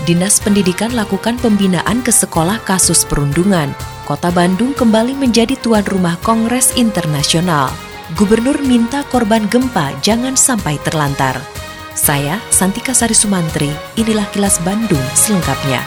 Dinas 0.00 0.40
Pendidikan 0.40 0.96
lakukan 0.96 1.36
pembinaan 1.44 2.00
ke 2.00 2.08
sekolah 2.08 2.64
kasus 2.64 3.04
perundungan. 3.04 3.68
Kota 4.08 4.32
Bandung 4.32 4.72
kembali 4.72 5.12
menjadi 5.12 5.52
tuan 5.60 5.84
rumah 5.84 6.16
Kongres 6.24 6.72
Internasional. 6.72 7.68
Gubernur 8.16 8.56
minta 8.64 9.04
korban 9.12 9.44
gempa 9.52 9.92
jangan 10.00 10.40
sampai 10.40 10.80
terlantar. 10.88 11.36
Saya, 11.92 12.40
Santika 12.48 12.96
Sari 12.96 13.12
Sumantri, 13.12 13.68
inilah 14.00 14.24
kilas 14.32 14.56
Bandung 14.64 15.04
selengkapnya. 15.12 15.84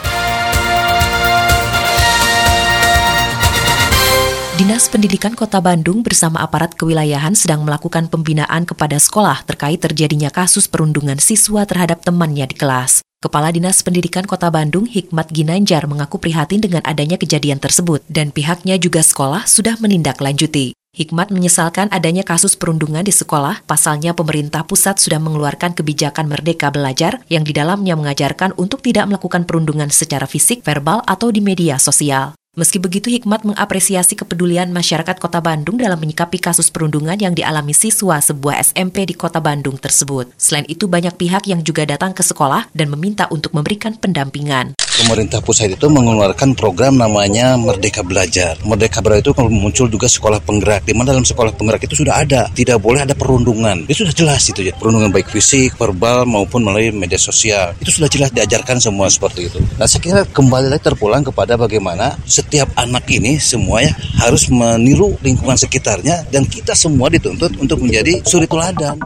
Dinas 4.62 4.94
Pendidikan 4.94 5.34
Kota 5.34 5.58
Bandung 5.58 6.06
bersama 6.06 6.46
aparat 6.46 6.78
kewilayahan 6.78 7.34
sedang 7.34 7.66
melakukan 7.66 8.14
pembinaan 8.14 8.70
kepada 8.70 9.02
sekolah 9.02 9.42
terkait 9.50 9.82
terjadinya 9.82 10.30
kasus 10.30 10.70
perundungan 10.70 11.18
siswa 11.18 11.66
terhadap 11.66 12.06
temannya 12.06 12.46
di 12.46 12.56
kelas. 12.62 13.02
Kepala 13.24 13.56
Dinas 13.56 13.80
Pendidikan 13.80 14.28
Kota 14.28 14.52
Bandung, 14.52 14.84
Hikmat 14.84 15.32
Ginanjar, 15.32 15.88
mengaku 15.88 16.20
prihatin 16.20 16.60
dengan 16.60 16.84
adanya 16.84 17.16
kejadian 17.16 17.56
tersebut 17.56 18.04
dan 18.12 18.36
pihaknya 18.36 18.76
juga 18.76 19.00
sekolah 19.00 19.48
sudah 19.48 19.80
menindaklanjuti. 19.80 20.76
Hikmat 20.92 21.32
menyesalkan 21.32 21.88
adanya 21.96 22.28
kasus 22.28 22.60
perundungan 22.60 23.00
di 23.00 23.16
sekolah, 23.16 23.64
pasalnya 23.64 24.12
pemerintah 24.12 24.68
pusat 24.68 25.00
sudah 25.00 25.24
mengeluarkan 25.24 25.72
kebijakan 25.72 26.28
Merdeka 26.28 26.68
Belajar 26.68 27.24
yang 27.32 27.48
di 27.48 27.56
dalamnya 27.56 27.96
mengajarkan 27.96 28.60
untuk 28.60 28.84
tidak 28.84 29.08
melakukan 29.08 29.48
perundungan 29.48 29.88
secara 29.88 30.28
fisik, 30.28 30.60
verbal, 30.60 31.00
atau 31.08 31.32
di 31.32 31.40
media 31.40 31.80
sosial. 31.80 32.36
Meski 32.54 32.78
begitu, 32.78 33.10
Hikmat 33.10 33.50
mengapresiasi 33.50 34.14
kepedulian 34.14 34.70
masyarakat 34.70 35.18
Kota 35.18 35.42
Bandung 35.42 35.74
dalam 35.74 35.98
menyikapi 35.98 36.38
kasus 36.38 36.70
perundungan 36.70 37.18
yang 37.18 37.34
dialami 37.34 37.74
siswa 37.74 38.22
sebuah 38.22 38.62
SMP 38.62 39.10
di 39.10 39.18
Kota 39.18 39.42
Bandung 39.42 39.74
tersebut. 39.82 40.30
Selain 40.38 40.62
itu, 40.70 40.86
banyak 40.86 41.18
pihak 41.18 41.50
yang 41.50 41.66
juga 41.66 41.82
datang 41.90 42.14
ke 42.14 42.22
sekolah 42.22 42.70
dan 42.70 42.94
meminta 42.94 43.26
untuk 43.34 43.58
memberikan 43.58 43.98
pendampingan. 43.98 44.78
Pemerintah 44.94 45.42
pusat 45.42 45.74
itu 45.74 45.90
mengeluarkan 45.90 46.54
program 46.54 47.02
namanya 47.02 47.58
Merdeka 47.58 48.06
Belajar. 48.06 48.62
Merdeka 48.62 49.02
Belajar 49.02 49.26
itu 49.26 49.34
muncul 49.50 49.90
juga 49.90 50.06
sekolah 50.06 50.38
penggerak, 50.46 50.86
di 50.86 50.94
mana 50.94 51.18
dalam 51.18 51.26
sekolah 51.26 51.58
penggerak 51.58 51.90
itu 51.90 52.06
sudah 52.06 52.22
ada, 52.22 52.46
tidak 52.54 52.78
boleh 52.78 53.02
ada 53.02 53.18
perundungan. 53.18 53.90
Itu 53.90 54.06
sudah 54.06 54.14
jelas 54.14 54.46
itu 54.46 54.62
ya, 54.70 54.78
perundungan 54.78 55.10
baik 55.10 55.34
fisik, 55.34 55.74
verbal 55.82 56.30
maupun 56.30 56.62
melalui 56.62 56.94
media 56.94 57.18
sosial. 57.18 57.74
Itu 57.82 57.90
sudah 57.90 58.06
jelas 58.06 58.30
diajarkan 58.30 58.78
semua 58.78 59.10
seperti 59.10 59.50
itu. 59.50 59.58
Nah, 59.82 59.90
saya 59.90 60.06
kira 60.06 60.22
kembali 60.30 60.70
lagi 60.70 60.86
terpulang 60.86 61.26
kepada 61.26 61.58
bagaimana 61.58 62.14
setiap 62.54 62.70
anak 62.78 63.10
ini 63.10 63.42
semuanya 63.42 63.98
harus 64.22 64.46
meniru 64.46 65.18
lingkungan 65.26 65.58
sekitarnya 65.58 66.30
dan 66.30 66.46
kita 66.46 66.78
semua 66.78 67.10
dituntut 67.10 67.58
untuk 67.58 67.82
menjadi 67.82 68.22
suri 68.30 68.46
teladan. 68.46 69.02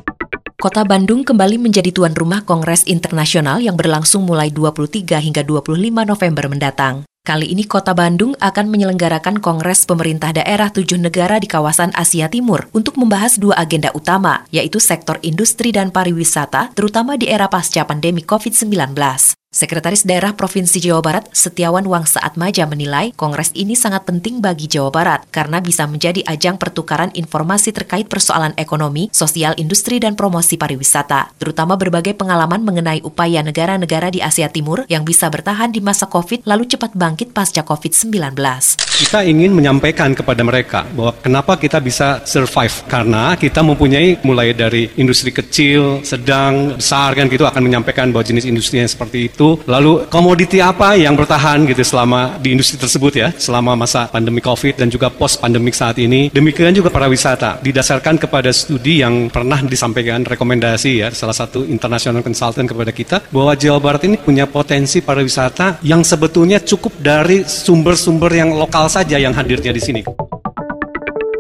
Kota 0.60 0.84
Bandung 0.84 1.24
kembali 1.24 1.56
menjadi 1.56 1.96
tuan 1.96 2.12
rumah 2.12 2.44
Kongres 2.44 2.84
Internasional 2.92 3.64
yang 3.64 3.80
berlangsung 3.80 4.28
mulai 4.28 4.52
23 4.52 5.24
hingga 5.24 5.48
25 5.48 5.80
November 5.80 6.52
mendatang. 6.52 7.08
Kali 7.24 7.48
ini 7.48 7.64
Kota 7.64 7.96
Bandung 7.96 8.36
akan 8.36 8.68
menyelenggarakan 8.68 9.40
Kongres 9.40 9.88
Pemerintah 9.88 10.36
Daerah 10.36 10.68
tujuh 10.68 11.00
negara 11.00 11.40
di 11.40 11.48
kawasan 11.48 11.96
Asia 11.96 12.28
Timur 12.28 12.68
untuk 12.76 13.00
membahas 13.00 13.40
dua 13.40 13.64
agenda 13.64 13.96
utama, 13.96 14.44
yaitu 14.52 14.84
sektor 14.84 15.24
industri 15.24 15.72
dan 15.72 15.96
pariwisata, 15.96 16.76
terutama 16.76 17.16
di 17.16 17.32
era 17.32 17.48
pasca 17.48 17.88
pandemi 17.88 18.28
COVID-19. 18.28 18.92
Sekretaris 19.58 20.06
Daerah 20.06 20.38
Provinsi 20.38 20.78
Jawa 20.78 21.02
Barat 21.02 21.34
Setiawan 21.34 21.82
Wangsa 21.90 22.22
Atmaja 22.22 22.70
menilai 22.70 23.10
kongres 23.18 23.50
ini 23.58 23.74
sangat 23.74 24.06
penting 24.06 24.38
bagi 24.38 24.70
Jawa 24.70 24.94
Barat 24.94 25.26
karena 25.34 25.58
bisa 25.66 25.90
menjadi 25.90 26.22
ajang 26.30 26.62
pertukaran 26.62 27.10
informasi 27.18 27.74
terkait 27.74 28.06
persoalan 28.06 28.54
ekonomi, 28.54 29.10
sosial 29.10 29.58
industri 29.58 29.98
dan 29.98 30.14
promosi 30.14 30.62
pariwisata, 30.62 31.34
terutama 31.42 31.74
berbagai 31.74 32.14
pengalaman 32.14 32.62
mengenai 32.62 33.02
upaya 33.02 33.42
negara-negara 33.42 34.14
di 34.14 34.22
Asia 34.22 34.46
Timur 34.46 34.86
yang 34.94 35.02
bisa 35.02 35.26
bertahan 35.26 35.74
di 35.74 35.82
masa 35.82 36.06
COVID 36.06 36.46
lalu 36.46 36.70
cepat 36.70 36.94
bangkit 36.94 37.34
pasca 37.34 37.66
COVID-19. 37.66 38.14
Kita 38.78 39.26
ingin 39.26 39.58
menyampaikan 39.58 40.14
kepada 40.14 40.46
mereka 40.46 40.86
bahwa 40.94 41.18
kenapa 41.18 41.58
kita 41.58 41.82
bisa 41.82 42.22
survive 42.30 42.86
karena 42.86 43.34
kita 43.34 43.66
mempunyai 43.66 44.22
mulai 44.22 44.54
dari 44.54 44.94
industri 45.02 45.34
kecil, 45.34 46.06
sedang, 46.06 46.78
besar 46.78 47.18
kan 47.18 47.26
gitu 47.26 47.42
akan 47.50 47.66
menyampaikan 47.66 48.14
bahwa 48.14 48.22
jenis 48.22 48.46
industri 48.46 48.86
yang 48.86 48.90
seperti 48.90 49.34
itu 49.34 49.47
Lalu 49.64 50.10
komoditi 50.12 50.60
apa 50.60 51.00
yang 51.00 51.16
bertahan 51.16 51.64
gitu 51.70 51.84
selama 51.86 52.36
di 52.42 52.58
industri 52.58 52.76
tersebut 52.76 53.14
ya, 53.16 53.30
selama 53.32 53.78
masa 53.80 54.12
pandemi 54.12 54.44
COVID 54.44 54.82
dan 54.82 54.92
juga 54.92 55.08
post 55.08 55.40
pandemik 55.40 55.78
saat 55.78 55.96
ini. 56.02 56.28
Demikian 56.34 56.76
juga 56.76 56.92
para 56.92 57.08
wisata 57.08 57.62
didasarkan 57.64 58.20
kepada 58.20 58.52
studi 58.52 59.00
yang 59.06 59.32
pernah 59.32 59.62
disampaikan 59.64 60.26
rekomendasi 60.26 60.92
ya 61.06 61.08
salah 61.14 61.36
satu 61.38 61.64
international 61.64 62.26
consultant 62.26 62.68
kepada 62.68 62.92
kita 62.92 63.18
bahwa 63.30 63.54
Jawa 63.54 63.80
Barat 63.80 64.10
ini 64.10 64.18
punya 64.18 64.50
potensi 64.50 65.00
pariwisata 65.00 65.86
yang 65.86 66.02
sebetulnya 66.02 66.58
cukup 66.64 66.98
dari 66.98 67.46
sumber-sumber 67.46 68.32
yang 68.34 68.58
lokal 68.58 68.90
saja 68.90 69.22
yang 69.22 69.32
hadirnya 69.38 69.70
di 69.70 69.82
sini. 69.84 70.27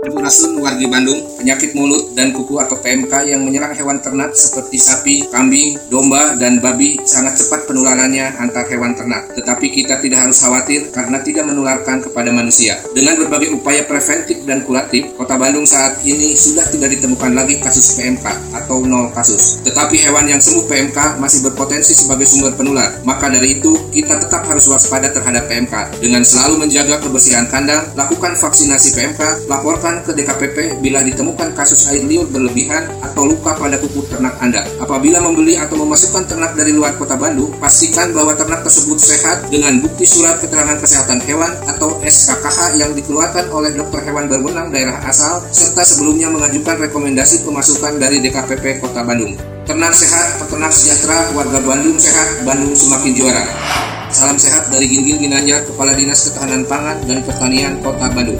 Rasun 0.07 0.63
wargi 0.63 0.87
Bandung, 0.87 1.19
penyakit 1.35 1.75
mulut 1.75 2.15
dan 2.15 2.31
kuku 2.31 2.55
atau 2.55 2.79
PMK 2.79 3.27
yang 3.27 3.43
menyerang 3.43 3.75
hewan 3.75 3.99
ternak 3.99 4.31
seperti 4.31 4.79
sapi, 4.79 5.15
kambing, 5.27 5.75
domba, 5.91 6.39
dan 6.39 6.63
babi 6.63 6.95
sangat 7.03 7.35
cepat 7.35 7.67
penularannya 7.67 8.39
antar 8.39 8.63
hewan 8.71 8.95
ternak. 8.95 9.27
Tetapi 9.35 9.67
kita 9.67 9.99
tidak 9.99 10.23
harus 10.23 10.39
khawatir 10.39 10.95
karena 10.95 11.19
tidak 11.19 11.43
menularkan 11.51 11.99
kepada 11.99 12.31
manusia. 12.31 12.79
Dengan 12.95 13.19
berbagai 13.19 13.51
upaya 13.51 13.83
preventif 13.83 14.47
dan 14.47 14.63
kuratif, 14.63 15.11
kota 15.19 15.35
Bandung 15.35 15.67
saat 15.67 15.99
ini 16.07 16.39
sudah 16.39 16.63
tidak 16.71 16.95
ditemukan 16.95 17.35
lagi 17.35 17.59
kasus 17.59 17.99
PMK 17.99 18.55
atau 18.63 18.87
nol 18.87 19.11
kasus. 19.11 19.59
Tetapi 19.67 19.99
hewan 20.07 20.31
yang 20.31 20.39
sembuh 20.39 20.71
PMK 20.71 21.19
masih 21.19 21.43
berpotensi 21.51 21.91
sebagai 21.91 22.23
sumber 22.23 22.55
penular. 22.55 22.95
Maka 23.03 23.27
dari 23.27 23.59
itu, 23.59 23.75
kita 23.91 24.23
tetap 24.23 24.47
harus 24.47 24.71
waspada 24.71 25.11
terhadap 25.11 25.51
PMK. 25.51 25.99
Dengan 25.99 26.23
selalu 26.23 26.63
menjaga 26.63 27.03
kebersihan 27.03 27.43
kandang, 27.51 27.83
lakukan 27.99 28.39
vaksinasi 28.39 28.95
PMK, 28.95 29.51
laporkan 29.51 29.96
ke 30.03 30.11
DKPP 30.13 30.81
bila 30.81 31.05
ditemukan 31.05 31.53
kasus 31.55 31.87
air 31.89 32.03
liur 32.03 32.25
berlebihan 32.29 32.89
atau 33.01 33.25
luka 33.25 33.53
pada 33.57 33.77
kuku 33.79 34.05
ternak 34.09 34.35
Anda. 34.41 34.65
Apabila 34.81 35.21
membeli 35.23 35.57
atau 35.57 35.79
memasukkan 35.79 36.27
ternak 36.29 36.53
dari 36.53 36.73
luar 36.73 36.97
kota 36.97 37.15
Bandung, 37.15 37.53
pastikan 37.57 38.13
bahwa 38.13 38.33
ternak 38.33 38.61
tersebut 38.65 38.97
sehat 38.99 39.49
dengan 39.49 39.79
bukti 39.81 40.05
surat 40.05 40.37
keterangan 40.43 40.77
kesehatan 40.77 41.23
hewan 41.25 41.53
atau 41.65 41.97
SKKH 42.03 42.77
yang 42.77 42.91
dikeluarkan 42.93 43.49
oleh 43.49 43.73
dokter 43.73 44.01
hewan 44.05 44.29
berwenang 44.29 44.69
daerah 44.69 44.99
asal 45.05 45.41
serta 45.49 45.81
sebelumnya 45.81 46.29
mengajukan 46.33 46.77
rekomendasi 46.89 47.45
pemasukan 47.47 47.97
dari 48.01 48.19
DKPP 48.21 48.83
Kota 48.83 49.01
Bandung. 49.01 49.33
Ternak 49.67 49.91
sehat, 49.91 50.39
peternak 50.39 50.71
sejahtera, 50.71 51.27
warga 51.35 51.59
Bandung 51.59 51.99
sehat, 51.99 52.47
Bandung 52.47 52.71
semakin 52.71 53.11
juara. 53.11 53.43
Salam 54.07 54.39
sehat 54.39 54.71
dari 54.71 54.87
Ginggil 54.87 55.19
Ginanjar, 55.19 55.67
Kepala 55.67 55.91
Dinas 55.91 56.23
Ketahanan 56.31 56.63
Pangan 56.63 57.03
dan 57.03 57.19
Pertanian 57.27 57.75
Kota 57.83 58.07
Bandung. 58.07 58.39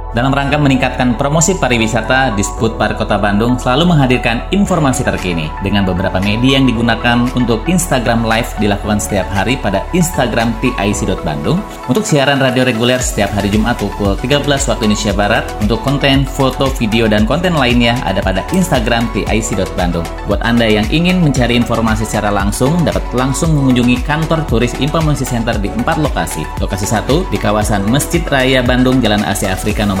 Dalam 0.11 0.35
rangka 0.35 0.59
meningkatkan 0.59 1.15
promosi 1.15 1.55
pariwisata, 1.55 2.35
Disput 2.35 2.75
Park 2.75 2.99
Kota 2.99 3.15
Bandung 3.15 3.55
selalu 3.55 3.95
menghadirkan 3.95 4.43
informasi 4.51 5.07
terkini 5.07 5.47
dengan 5.63 5.87
beberapa 5.87 6.19
media 6.19 6.59
yang 6.59 6.67
digunakan 6.67 7.31
untuk 7.31 7.63
Instagram 7.71 8.27
Live 8.27 8.51
dilakukan 8.59 8.99
setiap 8.99 9.23
hari 9.31 9.55
pada 9.55 9.87
Instagram 9.95 10.51
TIC.Bandung. 10.59 11.63
Untuk 11.87 12.03
siaran 12.03 12.43
radio 12.43 12.67
reguler 12.67 12.99
setiap 12.99 13.31
hari 13.31 13.47
Jumat 13.55 13.79
pukul 13.79 14.19
13 14.19 14.43
waktu 14.43 14.83
Indonesia 14.83 15.15
Barat. 15.15 15.47
Untuk 15.63 15.79
konten, 15.79 16.27
foto, 16.27 16.67
video, 16.75 17.07
dan 17.07 17.23
konten 17.23 17.55
lainnya 17.55 17.95
ada 18.03 18.19
pada 18.19 18.43
Instagram 18.51 19.07
TIC.Bandung. 19.15 20.03
Buat 20.27 20.43
Anda 20.43 20.67
yang 20.67 20.91
ingin 20.91 21.23
mencari 21.23 21.55
informasi 21.55 22.03
secara 22.03 22.35
langsung, 22.35 22.83
dapat 22.83 22.99
langsung 23.15 23.55
mengunjungi 23.55 24.03
kantor 24.03 24.43
turis 24.43 24.75
Informasi 24.75 25.23
Center 25.23 25.55
di 25.55 25.71
empat 25.71 26.03
lokasi. 26.03 26.43
Lokasi 26.59 26.83
satu 26.83 27.23
di 27.31 27.39
kawasan 27.39 27.87
Masjid 27.87 28.19
Raya 28.27 28.59
Bandung, 28.59 28.99
Jalan 28.99 29.23
Asia 29.23 29.55
Afrika 29.55 29.87
nomor 29.87 30.00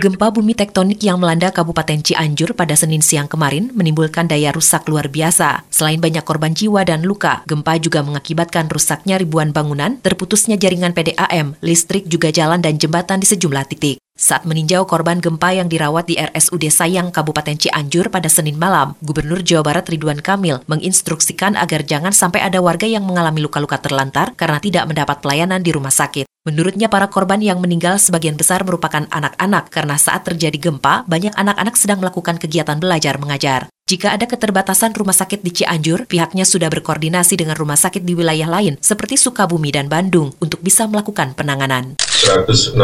Gempa 0.00 0.32
bumi 0.32 0.56
tektonik 0.56 1.04
yang 1.04 1.20
melanda 1.20 1.52
Kabupaten 1.52 2.00
Cianjur 2.00 2.56
pada 2.56 2.72
Senin 2.72 3.04
siang 3.04 3.28
kemarin 3.28 3.68
menimbulkan 3.76 4.24
daya 4.24 4.48
rusak 4.48 4.88
luar 4.88 5.12
biasa. 5.12 5.68
Selain 5.68 6.00
banyak 6.00 6.24
korban 6.24 6.56
jiwa 6.56 6.88
dan 6.88 7.04
luka, 7.04 7.44
gempa 7.44 7.76
juga 7.76 8.00
mengakibatkan 8.00 8.72
rusaknya 8.72 9.20
ribuan 9.20 9.52
bangunan, 9.52 10.00
terputusnya 10.00 10.56
jaringan 10.56 10.96
PDAM, 10.96 11.60
listrik 11.60 12.08
juga 12.08 12.32
jalan 12.32 12.64
dan 12.64 12.80
jembatan 12.80 13.20
di 13.20 13.28
sejumlah 13.28 13.68
titik. 13.68 14.00
Saat 14.20 14.44
meninjau 14.44 14.84
korban 14.84 15.16
gempa 15.16 15.56
yang 15.56 15.72
dirawat 15.72 16.04
di 16.04 16.20
RSUD 16.20 16.68
Sayang 16.68 17.08
Kabupaten 17.08 17.56
Cianjur 17.56 18.12
pada 18.12 18.28
Senin 18.28 18.60
malam, 18.60 18.92
Gubernur 19.00 19.40
Jawa 19.40 19.64
Barat 19.64 19.88
Ridwan 19.88 20.20
Kamil 20.20 20.60
menginstruksikan 20.68 21.56
agar 21.56 21.88
jangan 21.88 22.12
sampai 22.12 22.44
ada 22.44 22.60
warga 22.60 22.84
yang 22.84 23.08
mengalami 23.08 23.40
luka-luka 23.40 23.80
terlantar 23.80 24.36
karena 24.36 24.60
tidak 24.60 24.84
mendapat 24.92 25.24
pelayanan 25.24 25.64
di 25.64 25.72
rumah 25.72 25.88
sakit. 25.88 26.28
Menurutnya 26.44 26.92
para 26.92 27.08
korban 27.08 27.40
yang 27.40 27.64
meninggal 27.64 27.96
sebagian 27.96 28.36
besar 28.36 28.60
merupakan 28.60 29.08
anak-anak 29.08 29.72
karena 29.72 29.96
saat 29.96 30.20
terjadi 30.28 30.68
gempa, 30.68 31.08
banyak 31.08 31.32
anak-anak 31.32 31.80
sedang 31.80 32.04
melakukan 32.04 32.36
kegiatan 32.36 32.76
belajar 32.76 33.16
mengajar. 33.16 33.72
Jika 33.88 34.20
ada 34.20 34.28
keterbatasan 34.28 34.92
rumah 34.92 35.16
sakit 35.16 35.40
di 35.40 35.48
Cianjur, 35.48 36.04
pihaknya 36.04 36.44
sudah 36.44 36.68
berkoordinasi 36.68 37.40
dengan 37.40 37.56
rumah 37.56 37.80
sakit 37.80 38.04
di 38.04 38.12
wilayah 38.12 38.52
lain 38.52 38.76
seperti 38.84 39.16
Sukabumi 39.16 39.72
dan 39.72 39.88
Bandung 39.88 40.36
untuk 40.44 40.60
bisa 40.60 40.84
melakukan 40.84 41.32
penanganan. 41.32 41.96
162 42.20 42.76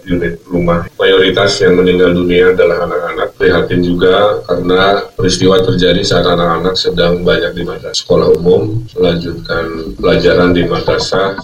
unit 0.06 0.34
rumah. 0.46 0.86
Mayoritas 0.94 1.58
yang 1.58 1.74
meninggal 1.74 2.14
dunia 2.14 2.54
adalah 2.54 2.86
anak-anak. 2.86 3.34
Prihatin 3.34 3.82
juga 3.82 4.46
karena 4.46 5.02
peristiwa 5.14 5.62
terjadi 5.62 6.02
saat 6.06 6.26
anak-anak 6.26 6.76
sedang 6.78 7.24
banyak 7.26 7.54
di 7.54 7.62
sekolah 7.94 8.28
umum, 8.38 8.82
melanjutkan 8.98 9.87
pelajaran 9.96 10.52
di 10.52 10.66
madrasah. 10.68 11.40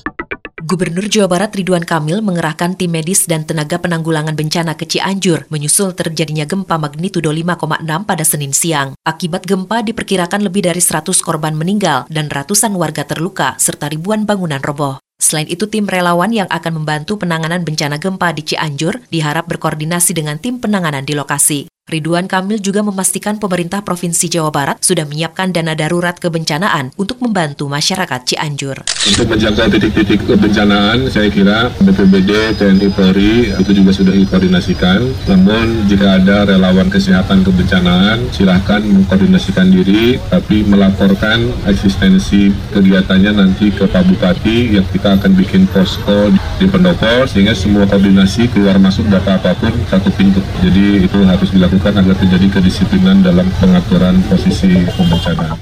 Gubernur 0.65 1.05
Jawa 1.13 1.29
Barat 1.29 1.53
Ridwan 1.53 1.85
Kamil 1.85 2.25
mengerahkan 2.25 2.73
tim 2.81 2.89
medis 2.89 3.29
dan 3.29 3.45
tenaga 3.45 3.77
penanggulangan 3.77 4.33
bencana 4.33 4.73
ke 4.73 4.89
Cianjur 4.89 5.45
menyusul 5.53 5.93
terjadinya 5.93 6.49
gempa 6.49 6.81
magnitudo 6.81 7.29
5,6 7.29 7.85
pada 7.85 8.25
Senin 8.25 8.57
siang. 8.57 8.97
Akibat 9.05 9.45
gempa 9.45 9.85
diperkirakan 9.85 10.41
lebih 10.41 10.65
dari 10.65 10.81
100 10.81 11.13
korban 11.21 11.53
meninggal 11.53 12.09
dan 12.09 12.33
ratusan 12.33 12.73
warga 12.81 13.05
terluka 13.05 13.61
serta 13.61 13.93
ribuan 13.93 14.25
bangunan 14.25 14.65
roboh. 14.65 14.97
Selain 15.21 15.45
itu, 15.53 15.69
tim 15.69 15.85
relawan 15.85 16.33
yang 16.33 16.49
akan 16.49 16.81
membantu 16.81 17.21
penanganan 17.21 17.61
bencana 17.61 18.01
gempa 18.01 18.33
di 18.33 18.49
Cianjur 18.49 19.05
diharap 19.13 19.45
berkoordinasi 19.45 20.17
dengan 20.17 20.41
tim 20.41 20.65
penanganan 20.65 21.05
di 21.05 21.13
lokasi. 21.13 21.74
Ridwan 21.85 22.25
Kamil 22.25 22.65
juga 22.65 22.81
memastikan 22.81 23.37
pemerintah 23.37 23.85
Provinsi 23.85 24.33
Jawa 24.33 24.49
Barat 24.49 24.81
sudah 24.81 25.05
menyiapkan 25.05 25.53
dana 25.53 25.77
darurat 25.77 26.17
kebencanaan 26.17 26.89
untuk 26.97 27.21
membantu 27.21 27.69
masyarakat 27.69 28.25
Cianjur. 28.25 28.89
Untuk 29.05 29.29
menjaga 29.29 29.69
titik-titik 29.69 30.25
kebencanaan, 30.25 31.13
saya 31.13 31.29
kira 31.29 31.69
BPBD, 31.85 32.57
TNI 32.57 32.89
Polri 32.89 33.53
itu 33.53 33.71
juga 33.77 33.93
sudah 33.93 34.17
dikoordinasikan. 34.17 35.05
Namun 35.29 35.85
jika 35.85 36.25
ada 36.25 36.49
relawan 36.49 36.89
kesehatan 36.89 37.45
kebencanaan, 37.45 38.33
silahkan 38.33 38.81
mengkoordinasikan 38.81 39.69
diri, 39.69 40.17
tapi 40.33 40.65
melaporkan 40.65 41.53
eksistensi 41.69 42.49
kegiatannya 42.73 43.45
nanti 43.45 43.69
ke 43.69 43.85
Pak 43.85 44.09
Bupati 44.09 44.81
yang 44.81 44.89
kita 44.89 45.21
akan 45.21 45.37
bikin 45.37 45.69
posko 45.69 46.33
di 46.57 46.65
pendopo 46.65 47.29
sehingga 47.29 47.53
semua 47.53 47.85
koordinasi 47.85 48.49
keluar 48.57 48.81
masuk 48.81 49.05
data 49.13 49.37
apa 49.37 49.53
pun 49.61 49.77
satu 49.93 50.09
pintu. 50.17 50.41
Jadi 50.65 51.05
itu 51.05 51.21
harus 51.29 51.53
dilakukan 51.53 51.74
dilakukan 51.75 52.07
agar 52.07 52.17
terjadi 52.23 52.47
kedisiplinan 52.55 53.19
dalam 53.27 53.51
pengaturan 53.59 54.23
posisi 54.31 54.87
pembencana. 54.95 55.59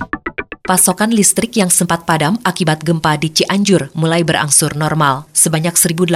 Pasokan 0.62 1.10
listrik 1.10 1.58
yang 1.58 1.72
sempat 1.72 2.06
padam 2.06 2.38
akibat 2.46 2.86
gempa 2.86 3.18
di 3.18 3.34
Cianjur 3.34 3.90
mulai 3.98 4.22
berangsur 4.22 4.78
normal. 4.78 5.26
Sebanyak 5.34 5.74
1.800 5.74 6.12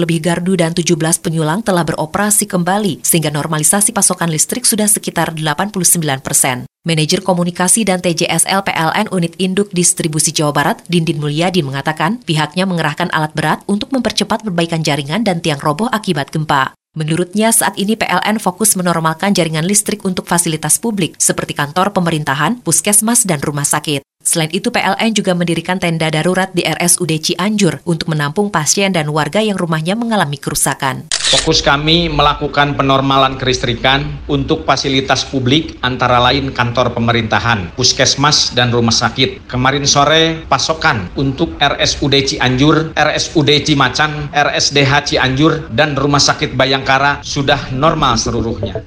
lebih 0.00 0.18
gardu 0.22 0.56
dan 0.56 0.72
17 0.72 0.96
penyulang 1.20 1.60
telah 1.60 1.84
beroperasi 1.84 2.48
kembali, 2.48 3.04
sehingga 3.04 3.28
normalisasi 3.28 3.92
pasokan 3.92 4.32
listrik 4.32 4.64
sudah 4.64 4.88
sekitar 4.88 5.36
89 5.36 6.24
persen. 6.24 6.64
Manajer 6.88 7.20
Komunikasi 7.20 7.84
dan 7.84 8.00
TJSL 8.00 8.64
PLN 8.64 9.06
Unit 9.12 9.36
Induk 9.38 9.70
Distribusi 9.70 10.32
Jawa 10.32 10.56
Barat, 10.56 10.82
Dindin 10.88 11.20
Mulyadi 11.20 11.60
mengatakan 11.60 12.24
pihaknya 12.24 12.64
mengerahkan 12.64 13.12
alat 13.12 13.36
berat 13.36 13.60
untuk 13.68 13.92
mempercepat 13.92 14.42
perbaikan 14.42 14.80
jaringan 14.82 15.22
dan 15.22 15.44
tiang 15.44 15.60
roboh 15.60 15.86
akibat 15.92 16.32
gempa. 16.32 16.74
Menurutnya, 16.92 17.48
saat 17.56 17.80
ini 17.80 17.96
PLN 17.96 18.36
fokus 18.36 18.76
menormalkan 18.76 19.32
jaringan 19.32 19.64
listrik 19.64 20.04
untuk 20.04 20.28
fasilitas 20.28 20.76
publik 20.76 21.16
seperti 21.16 21.56
kantor 21.56 21.96
pemerintahan, 21.96 22.60
puskesmas, 22.60 23.24
dan 23.24 23.40
rumah 23.40 23.64
sakit. 23.64 24.11
Selain 24.22 24.50
itu, 24.54 24.70
PLN 24.70 25.10
juga 25.18 25.34
mendirikan 25.34 25.82
tenda 25.82 26.06
darurat 26.06 26.54
di 26.54 26.62
RSUD 26.62 27.10
Cianjur 27.18 27.82
untuk 27.82 28.06
menampung 28.06 28.54
pasien 28.54 28.94
dan 28.94 29.10
warga 29.10 29.42
yang 29.42 29.58
rumahnya 29.58 29.98
mengalami 29.98 30.38
kerusakan. 30.38 31.10
Fokus 31.32 31.58
kami 31.64 32.06
melakukan 32.06 32.78
penormalan 32.78 33.34
kelistrikan 33.34 34.04
untuk 34.30 34.62
fasilitas 34.62 35.26
publik 35.26 35.74
antara 35.82 36.22
lain 36.22 36.54
kantor 36.54 36.94
pemerintahan, 36.94 37.74
puskesmas, 37.74 38.54
dan 38.54 38.70
rumah 38.70 38.94
sakit. 38.94 39.50
Kemarin 39.50 39.88
sore 39.88 40.44
pasokan 40.46 41.10
untuk 41.18 41.58
RSUD 41.58 42.36
Cianjur, 42.36 42.94
RSUD 42.94 43.50
Cimacan, 43.66 44.30
RSDH 44.30 45.12
Cianjur, 45.12 45.72
dan 45.74 45.98
Rumah 45.98 46.22
Sakit 46.22 46.54
Bayangkara 46.54 47.24
sudah 47.26 47.74
normal 47.74 48.20
seluruhnya. 48.20 48.84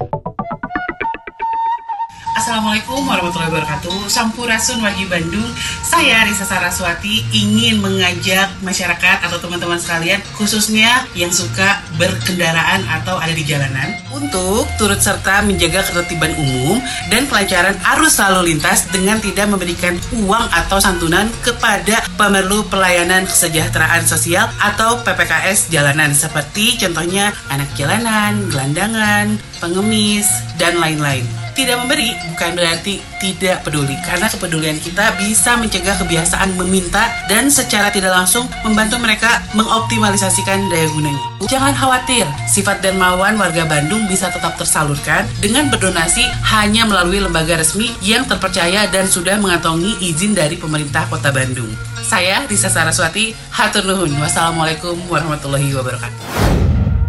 Assalamualaikum 2.35 3.07
warahmatullahi 3.07 3.47
wabarakatuh. 3.47 4.11
Sampurasun 4.11 4.83
Wagi 4.83 5.07
Bandung. 5.07 5.47
Saya 5.87 6.27
Risa 6.27 6.43
Saraswati 6.43 7.23
ingin 7.31 7.79
mengajak 7.79 8.51
masyarakat 8.59 9.23
atau 9.23 9.39
teman-teman 9.39 9.79
sekalian 9.79 10.19
Khususnya 10.35 11.07
yang 11.15 11.31
suka 11.31 11.79
berkendaraan 11.95 12.83
atau 12.91 13.15
ada 13.15 13.31
di 13.31 13.47
jalanan 13.47 13.95
Untuk 14.11 14.67
turut 14.75 14.99
serta 14.99 15.47
menjaga 15.47 15.87
ketertiban 15.87 16.35
umum 16.35 16.83
Dan 17.07 17.23
kelancaran 17.31 17.79
arus 17.95 18.19
lalu 18.19 18.51
lintas 18.51 18.91
Dengan 18.91 19.23
tidak 19.23 19.47
memberikan 19.47 19.95
uang 20.19 20.51
atau 20.51 20.83
santunan 20.83 21.31
kepada 21.39 22.03
pemerlu 22.19 22.67
pelayanan 22.67 23.23
kesejahteraan 23.23 24.03
sosial 24.03 24.51
Atau 24.59 24.99
PPKS 25.07 25.71
jalanan 25.71 26.11
Seperti 26.11 26.75
contohnya 26.83 27.31
anak 27.47 27.71
jalanan, 27.79 28.51
gelandangan, 28.51 29.39
pengemis, 29.63 30.27
dan 30.59 30.75
lain-lain 30.83 31.44
tidak 31.55 31.79
memberi 31.81 32.11
bukan 32.35 32.51
berarti 32.53 32.99
tidak 33.23 33.63
peduli 33.63 33.95
karena 34.03 34.27
kepedulian 34.27 34.77
kita 34.77 35.15
bisa 35.17 35.55
mencegah 35.55 35.95
kebiasaan 35.97 36.53
meminta 36.59 37.09
dan 37.31 37.47
secara 37.47 37.89
tidak 37.89 38.11
langsung 38.11 38.45
membantu 38.67 38.99
mereka 38.99 39.41
mengoptimalisasikan 39.55 40.67
daya 40.69 40.85
gunanya. 40.91 41.23
Jangan 41.47 41.73
khawatir, 41.73 42.27
sifat 42.45 42.83
dan 42.83 42.99
mauan 42.99 43.39
warga 43.39 43.63
Bandung 43.65 44.05
bisa 44.05 44.27
tetap 44.29 44.59
tersalurkan 44.59 45.25
dengan 45.39 45.71
berdonasi 45.71 46.27
hanya 46.53 46.83
melalui 46.83 47.23
lembaga 47.23 47.57
resmi 47.57 47.89
yang 48.03 48.27
terpercaya 48.27 48.85
dan 48.91 49.07
sudah 49.07 49.39
mengantongi 49.39 49.95
izin 50.03 50.35
dari 50.35 50.59
pemerintah 50.59 51.07
Kota 51.07 51.31
Bandung. 51.31 51.71
Saya 52.05 52.45
Risa 52.45 52.69
Saraswati, 52.69 53.33
hatur 53.49 53.81
nuhun. 53.89 54.13
Wassalamualaikum 54.21 54.93
warahmatullahi 55.09 55.73
wabarakatuh. 55.73 56.44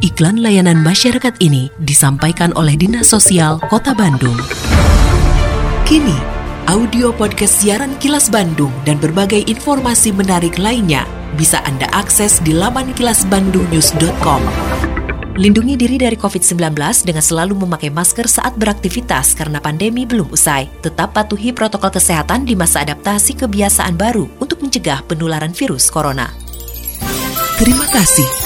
Iklan 0.06 0.38
layanan 0.38 0.86
masyarakat 0.86 1.34
ini 1.42 1.66
disampaikan 1.82 2.54
oleh 2.54 2.78
Dinas 2.78 3.10
Sosial 3.10 3.58
Kota 3.66 3.90
Bandung. 3.90 4.38
Kini, 5.82 6.14
audio 6.70 7.10
podcast 7.10 7.58
siaran 7.58 7.98
Kilas 7.98 8.30
Bandung 8.30 8.70
dan 8.86 9.02
berbagai 9.02 9.42
informasi 9.50 10.14
menarik 10.14 10.62
lainnya 10.62 11.02
bisa 11.34 11.58
Anda 11.66 11.90
akses 11.90 12.38
di 12.46 12.54
laman 12.54 12.94
kilasbandungnews.com. 12.94 14.42
Lindungi 15.42 15.74
diri 15.74 15.98
dari 15.98 16.14
COVID-19 16.14 16.54
dengan 17.02 17.24
selalu 17.26 17.66
memakai 17.66 17.90
masker 17.90 18.30
saat 18.30 18.54
beraktivitas 18.54 19.34
karena 19.34 19.58
pandemi 19.58 20.06
belum 20.06 20.30
usai. 20.30 20.70
Tetap 20.86 21.18
patuhi 21.18 21.50
protokol 21.50 21.90
kesehatan 21.90 22.46
di 22.46 22.54
masa 22.54 22.86
adaptasi 22.86 23.42
kebiasaan 23.42 23.98
baru 23.98 24.30
untuk 24.38 24.62
mencegah 24.62 25.02
penularan 25.02 25.50
virus 25.50 25.90
corona. 25.90 26.30
Terima 27.58 27.90
kasih 27.90 28.45